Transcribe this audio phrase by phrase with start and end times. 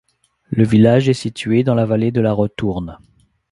[0.49, 2.97] Le village est situé dans la vallée de la Retourne.